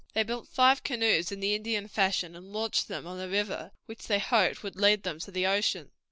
[0.15, 4.07] They built five canoes in the Indian fashion, and launched them on the river, which
[4.07, 5.91] they hoped would lead them to the ocean.